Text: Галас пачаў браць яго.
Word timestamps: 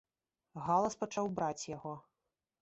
Галас 0.67 0.95
пачаў 1.03 1.29
браць 1.37 1.67
яго. 1.75 1.93